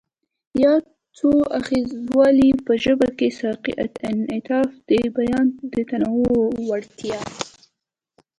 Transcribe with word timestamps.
ياد 0.63 0.83
څو 1.17 1.29
اړخیزوالی 1.57 2.49
په 2.65 2.73
ژبه 2.83 3.07
کې 3.17 3.27
سیاقي 3.37 3.73
انعطاف، 4.09 4.69
د 4.89 4.91
بیان 5.17 5.45
د 5.73 5.75
تنوع 5.89 6.33
وړتیا، 6.67 7.19